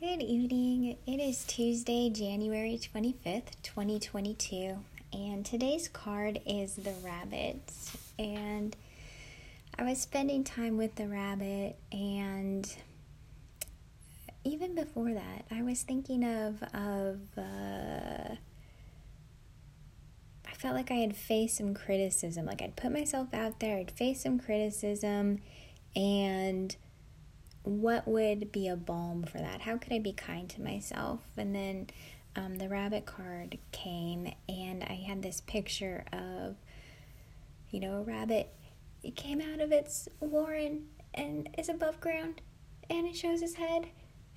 Good 0.00 0.22
evening. 0.22 0.96
It 1.06 1.20
is 1.20 1.44
Tuesday, 1.44 2.08
January 2.08 2.80
25th, 2.82 3.50
2022, 3.62 4.78
and 5.12 5.44
today's 5.44 5.88
card 5.88 6.40
is 6.46 6.76
the 6.76 6.94
rabbit. 7.04 7.70
And 8.18 8.74
I 9.78 9.82
was 9.82 10.00
spending 10.00 10.42
time 10.42 10.78
with 10.78 10.94
the 10.94 11.06
rabbit, 11.06 11.76
and 11.92 12.66
even 14.42 14.74
before 14.74 15.12
that, 15.12 15.44
I 15.50 15.60
was 15.60 15.82
thinking 15.82 16.24
of 16.24 16.62
of 16.72 17.20
uh, 17.36 18.36
I 20.46 20.54
felt 20.56 20.76
like 20.76 20.90
I 20.90 20.94
had 20.94 21.14
faced 21.14 21.58
some 21.58 21.74
criticism. 21.74 22.46
Like 22.46 22.62
I'd 22.62 22.74
put 22.74 22.90
myself 22.90 23.34
out 23.34 23.60
there, 23.60 23.76
I'd 23.76 23.90
face 23.90 24.22
some 24.22 24.38
criticism, 24.38 25.40
and 25.94 26.74
what 27.62 28.08
would 28.08 28.52
be 28.52 28.68
a 28.68 28.76
balm 28.76 29.22
for 29.24 29.38
that? 29.38 29.62
How 29.62 29.76
could 29.76 29.92
I 29.92 29.98
be 29.98 30.12
kind 30.12 30.48
to 30.50 30.62
myself? 30.62 31.20
And 31.36 31.54
then 31.54 31.88
um, 32.36 32.56
the 32.56 32.68
rabbit 32.68 33.06
card 33.06 33.58
came, 33.72 34.32
and 34.48 34.82
I 34.84 34.94
had 35.06 35.22
this 35.22 35.40
picture 35.40 36.04
of, 36.12 36.56
you 37.70 37.80
know, 37.80 37.98
a 37.98 38.02
rabbit. 38.02 38.52
It 39.02 39.16
came 39.16 39.40
out 39.40 39.60
of 39.60 39.72
its 39.72 40.08
warren 40.20 40.86
and 41.14 41.48
is 41.58 41.68
above 41.68 42.00
ground, 42.00 42.40
and 42.88 43.06
it 43.06 43.16
shows 43.16 43.40
his 43.40 43.54
head. 43.54 43.86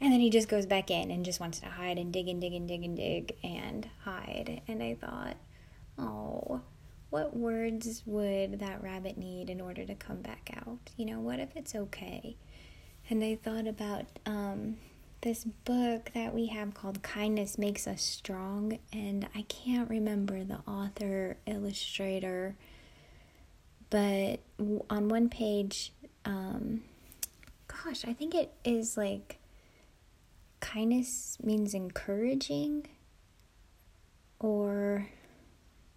And 0.01 0.11
then 0.11 0.19
he 0.19 0.29
just 0.29 0.49
goes 0.49 0.65
back 0.65 0.91
in 0.91 1.11
and 1.11 1.23
just 1.23 1.39
wants 1.39 1.59
to 1.59 1.67
hide 1.67 1.97
and 1.97 2.11
dig 2.11 2.27
and 2.27 2.41
dig 2.41 2.53
and 2.53 2.67
dig 2.67 2.83
and 2.83 2.97
dig 2.97 3.35
and 3.43 3.87
hide. 4.03 4.61
And 4.67 4.83
I 4.83 4.95
thought, 4.95 5.37
oh, 5.97 6.61
what 7.09 7.37
words 7.37 8.01
would 8.05 8.59
that 8.59 8.83
rabbit 8.83 9.17
need 9.17 9.49
in 9.49 9.61
order 9.61 9.85
to 9.85 9.95
come 9.95 10.21
back 10.21 10.49
out? 10.57 10.79
You 10.97 11.05
know, 11.05 11.19
what 11.19 11.39
if 11.39 11.55
it's 11.55 11.75
okay? 11.75 12.35
And 13.13 13.23
I 13.23 13.35
thought 13.35 13.67
about 13.67 14.07
um, 14.25 14.77
this 15.21 15.43
book 15.43 16.09
that 16.15 16.33
we 16.33 16.47
have 16.47 16.73
called 16.73 17.03
Kindness 17.03 17.59
Makes 17.59 17.85
Us 17.85 18.01
Strong, 18.01 18.79
and 18.91 19.27
I 19.35 19.43
can't 19.43 19.87
remember 19.87 20.43
the 20.43 20.61
author, 20.67 21.37
illustrator, 21.45 22.55
but 23.91 24.39
on 24.89 25.09
one 25.09 25.29
page, 25.29 25.93
um, 26.25 26.81
gosh, 27.67 28.03
I 28.03 28.13
think 28.13 28.33
it 28.33 28.51
is 28.65 28.97
like 28.97 29.37
kindness 30.59 31.37
means 31.43 31.75
encouraging 31.75 32.87
or 34.39 35.07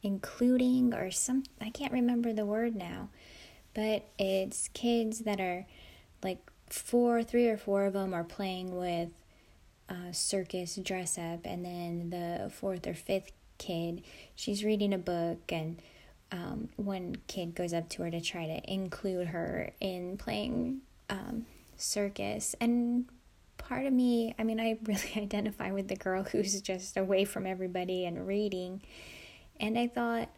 including 0.03 0.93
or 0.93 1.11
some 1.11 1.45
I 1.63 1.71
can't 1.71 1.93
remember 1.93 2.33
the 2.33 2.45
word 2.45 2.75
now 2.75 3.09
but 3.75 4.09
it's 4.19 4.69
kids 4.75 5.21
that 5.21 5.41
are 5.41 5.67
like 6.23 6.51
four, 6.69 7.23
three 7.23 7.49
or 7.49 7.57
four 7.57 7.85
of 7.85 7.93
them 7.93 8.15
are 8.15 8.25
playing 8.25 8.77
with 8.77 9.11
uh, 9.89 10.13
circus 10.13 10.77
dress 10.77 11.19
up, 11.19 11.41
and 11.45 11.65
then 11.65 12.11
the 12.11 12.51
fourth 12.51 12.87
or 12.87 12.95
fifth 12.95 13.33
kid, 13.59 14.03
she's 14.35 14.65
reading 14.65 14.93
a 14.93 14.99
book, 14.99 15.41
and 15.51 15.81
um, 16.33 16.69
one 16.77 17.17
kid 17.29 17.55
goes 17.55 17.73
up 17.73 17.89
to 17.91 18.03
her 18.03 18.11
to 18.11 18.21
try 18.21 18.47
to 18.47 18.73
include 18.73 19.29
her 19.29 19.71
in 19.81 20.17
playing 20.17 20.81
um, 21.09 21.47
circus. 21.77 22.55
And 22.61 23.07
part 23.59 23.87
of 23.87 23.93
me, 23.93 24.35
I 24.39 24.45
mean, 24.45 24.61
I 24.61 24.79
really 24.83 25.13
identify 25.17 25.71
with 25.73 25.89
the 25.89 25.97
girl 25.97 26.25
who's 26.25 26.61
just 26.61 26.97
away 26.97 27.25
from 27.25 27.47
everybody 27.47 28.05
and 28.07 28.27
reading. 28.27 28.83
And 29.61 29.79
I 29.79 29.87
thought, 29.87 30.29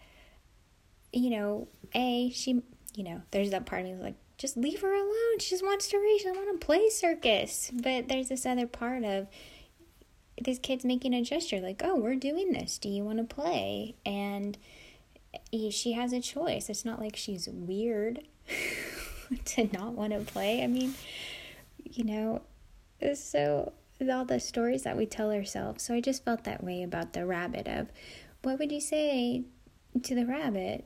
you 1.13 1.31
know, 1.31 1.69
A, 1.95 2.31
she, 2.31 2.63
you 2.95 3.05
know, 3.05 3.23
there's 3.31 3.51
that 3.51 3.67
part 3.67 3.83
of 3.83 3.89
me 3.89 3.95
like, 3.95 4.17
just 4.37 4.57
leave 4.57 4.81
her 4.81 4.95
alone. 4.95 5.39
She 5.41 5.51
just 5.51 5.65
wants 5.65 5.89
to 5.89 5.99
read. 5.99 6.19
She 6.19 6.25
doesn't 6.25 6.45
want 6.45 6.61
to 6.61 6.65
play 6.65 6.89
circus. 6.91 7.71
But 7.75 8.09
there's 8.09 8.29
this 8.29 8.47
other 8.47 8.67
part 8.67 9.05
of 9.05 9.27
this 10.41 10.59
kid's 10.59 10.85
making 10.85 11.13
a 11.13 11.23
gesture 11.23 11.61
like, 11.61 11.83
oh, 11.85 11.97
we're 11.97 12.15
doing 12.15 12.53
this. 12.53 12.79
Do 12.79 12.89
you 12.89 13.03
want 13.03 13.19
to 13.19 13.25
play? 13.25 13.97
And 14.07 14.57
she 15.53 15.93
has 15.93 16.13
a 16.13 16.21
choice. 16.21 16.69
It's 16.69 16.85
not 16.85 17.01
like 17.01 17.17
she's 17.17 17.49
weird 17.49 18.23
to 19.45 19.69
not 19.73 19.95
want 19.95 20.13
to 20.13 20.21
play. 20.21 20.63
I 20.63 20.69
mean, 20.69 20.95
you 21.83 22.05
know, 22.05 22.43
so 23.15 23.73
all 24.11 24.25
the 24.25 24.39
stories 24.39 24.85
that 24.85 24.97
we 24.97 25.07
tell 25.07 25.33
ourselves. 25.33 25.83
So 25.83 25.95
I 25.95 26.01
just 26.01 26.25
felt 26.25 26.45
that 26.45 26.63
way 26.63 26.83
about 26.83 27.13
the 27.13 27.27
rabbit 27.27 27.67
of 27.67 27.89
what 28.43 28.59
would 28.59 28.71
you 28.71 28.81
say 28.81 29.45
to 30.03 30.15
the 30.15 30.25
rabbit? 30.27 30.85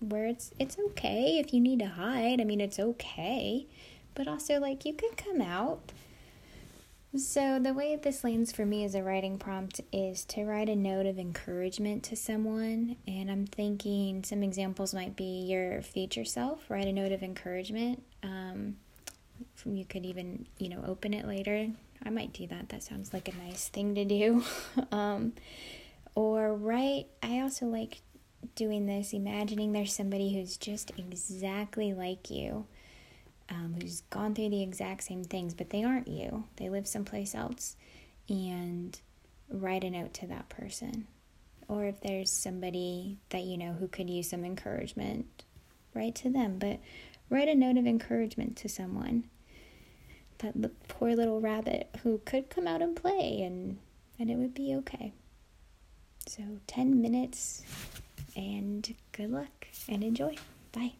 Where 0.00 0.26
it's 0.26 0.50
it's 0.58 0.78
okay 0.78 1.38
if 1.38 1.52
you 1.52 1.60
need 1.60 1.78
to 1.80 1.86
hide. 1.86 2.40
I 2.40 2.44
mean, 2.44 2.60
it's 2.60 2.78
okay. 2.78 3.66
But 4.14 4.28
also 4.28 4.58
like 4.58 4.84
you 4.84 4.92
can 4.94 5.10
come 5.16 5.40
out. 5.40 5.92
So 7.14 7.58
the 7.58 7.74
way 7.74 7.94
this 7.96 8.24
lands 8.24 8.52
for 8.52 8.64
me 8.64 8.84
as 8.84 8.94
a 8.94 9.02
writing 9.02 9.36
prompt 9.38 9.82
is 9.92 10.24
to 10.26 10.44
write 10.44 10.70
a 10.70 10.76
note 10.76 11.04
of 11.04 11.18
encouragement 11.18 12.02
to 12.04 12.16
someone 12.16 12.96
and 13.06 13.30
I'm 13.30 13.46
thinking 13.46 14.24
some 14.24 14.42
examples 14.42 14.94
might 14.94 15.14
be 15.14 15.44
your 15.46 15.82
future 15.82 16.24
self, 16.24 16.70
write 16.70 16.86
a 16.86 16.92
note 16.92 17.12
of 17.12 17.22
encouragement. 17.22 18.02
Um, 18.22 18.76
you 19.66 19.84
could 19.84 20.06
even, 20.06 20.46
you 20.58 20.70
know, 20.70 20.82
open 20.86 21.12
it 21.12 21.26
later. 21.26 21.68
I 22.04 22.08
might 22.08 22.32
do 22.32 22.46
that. 22.46 22.70
That 22.70 22.82
sounds 22.82 23.12
like 23.12 23.28
a 23.28 23.36
nice 23.44 23.68
thing 23.68 23.94
to 23.94 24.06
do. 24.06 24.42
um, 24.92 25.34
or 26.14 26.54
write, 26.54 27.06
I 27.22 27.40
also 27.40 27.66
like 27.66 28.00
doing 28.54 28.86
this, 28.86 29.12
imagining 29.12 29.72
there's 29.72 29.94
somebody 29.94 30.34
who's 30.34 30.56
just 30.56 30.92
exactly 30.98 31.94
like 31.94 32.30
you, 32.30 32.66
um, 33.48 33.76
who's 33.80 34.02
gone 34.10 34.34
through 34.34 34.50
the 34.50 34.62
exact 34.62 35.04
same 35.04 35.24
things, 35.24 35.54
but 35.54 35.70
they 35.70 35.84
aren't 35.84 36.08
you. 36.08 36.44
They 36.56 36.68
live 36.68 36.86
someplace 36.86 37.34
else, 37.34 37.76
and 38.28 38.98
write 39.50 39.84
a 39.84 39.90
note 39.90 40.14
to 40.14 40.26
that 40.28 40.48
person. 40.48 41.06
Or 41.68 41.84
if 41.84 42.00
there's 42.00 42.30
somebody 42.30 43.18
that 43.30 43.42
you 43.42 43.56
know 43.56 43.72
who 43.72 43.88
could 43.88 44.10
use 44.10 44.30
some 44.30 44.44
encouragement, 44.44 45.44
write 45.94 46.14
to 46.16 46.30
them. 46.30 46.58
But 46.58 46.80
write 47.30 47.48
a 47.48 47.54
note 47.54 47.76
of 47.78 47.86
encouragement 47.86 48.56
to 48.58 48.68
someone. 48.68 49.24
That 50.38 50.88
poor 50.88 51.14
little 51.14 51.40
rabbit 51.40 51.88
who 52.02 52.20
could 52.24 52.50
come 52.50 52.66
out 52.66 52.82
and 52.82 52.96
play, 52.96 53.42
and 53.42 53.78
and 54.18 54.30
it 54.30 54.36
would 54.36 54.54
be 54.54 54.74
okay. 54.76 55.12
So 56.26 56.42
10 56.66 57.00
minutes 57.02 57.62
and 58.36 58.94
good 59.12 59.30
luck 59.30 59.68
and 59.88 60.02
enjoy. 60.02 60.36
Bye. 60.72 60.92